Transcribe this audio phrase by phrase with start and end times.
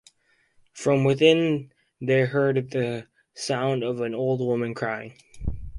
[0.73, 3.05] From within they heard the
[3.35, 5.13] sound of an old woman crying.